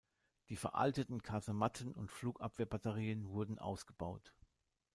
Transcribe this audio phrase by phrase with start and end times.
[0.49, 4.33] Die veralteten Kasematten und Flugabwehr-Batterien wurden ausgebaut.